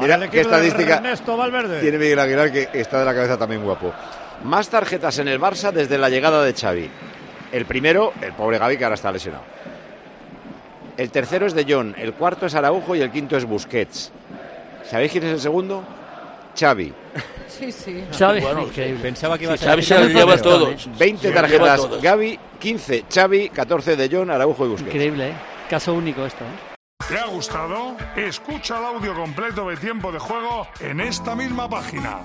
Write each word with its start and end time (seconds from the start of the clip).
Mira 0.00 0.30
qué 0.30 0.40
estadística 0.40 1.02
tiene 1.80 1.98
Miguel 1.98 2.18
Aguilar 2.18 2.52
que 2.52 2.68
está 2.74 2.98
de 3.00 3.04
la 3.04 3.14
cabeza 3.14 3.36
también 3.36 3.62
guapo. 3.62 3.92
Más 4.44 4.68
tarjetas 4.68 5.18
en 5.18 5.28
el 5.28 5.40
Barça 5.40 5.72
desde 5.72 5.98
la 5.98 6.08
llegada 6.08 6.42
de 6.44 6.52
Xavi. 6.54 6.88
El 7.50 7.64
primero, 7.64 8.12
el 8.20 8.32
pobre 8.34 8.58
Gaby, 8.58 8.76
que 8.76 8.84
ahora 8.84 8.94
está 8.94 9.10
lesionado. 9.10 9.42
El 10.96 11.10
tercero 11.10 11.46
es 11.46 11.54
De 11.54 11.64
Jong, 11.64 11.94
el 11.96 12.12
cuarto 12.12 12.46
es 12.46 12.54
Araujo 12.54 12.94
y 12.94 13.00
el 13.00 13.10
quinto 13.10 13.36
es 13.36 13.44
Busquets. 13.44 14.12
¿Sabéis 14.84 15.12
quién 15.12 15.24
es 15.24 15.32
el 15.32 15.40
segundo? 15.40 15.82
Xavi. 16.58 16.92
Sí, 17.48 17.72
sí. 17.72 18.04
Xavi, 18.16 18.40
Bueno, 18.40 18.62
increíble. 18.62 19.00
pensaba 19.02 19.36
que 19.36 19.44
iba 19.44 19.54
a 19.54 19.56
ser 19.56 19.68
Xavi 19.70 19.82
se 19.82 19.98
lo 19.98 20.06
lleva 20.08 20.36
todo. 20.36 20.66
todos. 20.66 20.88
20 20.96 21.22
Se 21.22 21.34
lo 21.34 21.48
lleva 21.48 21.66
tarjetas. 21.76 22.02
Gaby, 22.02 22.38
15 22.60 23.04
Xavi, 23.12 23.48
14 23.48 23.96
De 23.96 24.08
Jong, 24.16 24.30
Araujo 24.30 24.64
y 24.66 24.68
Busquets. 24.68 24.94
Increíble, 24.94 25.30
¿eh? 25.30 25.32
Caso 25.68 25.94
único 25.94 26.24
esto, 26.24 26.44
¿eh? 26.44 26.67
¿Te 27.06 27.16
ha 27.16 27.24
gustado? 27.26 27.96
Escucha 28.16 28.78
el 28.78 28.84
audio 28.84 29.14
completo 29.14 29.66
de 29.70 29.78
Tiempo 29.78 30.12
de 30.12 30.18
Juego 30.18 30.66
en 30.80 31.00
esta 31.00 31.34
misma 31.34 31.66
página. 31.66 32.22